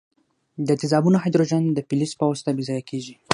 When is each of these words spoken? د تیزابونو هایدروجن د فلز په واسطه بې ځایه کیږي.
د 0.67 0.69
تیزابونو 0.81 1.17
هایدروجن 1.23 1.63
د 1.71 1.79
فلز 1.87 2.11
په 2.19 2.23
واسطه 2.29 2.51
بې 2.55 2.63
ځایه 2.69 2.83
کیږي. 2.89 3.15